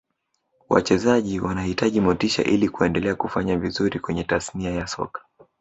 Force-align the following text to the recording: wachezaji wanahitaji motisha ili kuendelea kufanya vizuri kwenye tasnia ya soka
wachezaji 0.69 1.39
wanahitaji 1.39 2.01
motisha 2.01 2.43
ili 2.43 2.69
kuendelea 2.69 3.15
kufanya 3.15 3.57
vizuri 3.59 3.99
kwenye 3.99 4.23
tasnia 4.23 4.71
ya 4.71 4.87
soka 4.87 5.21